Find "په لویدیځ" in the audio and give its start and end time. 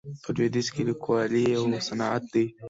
0.23-0.67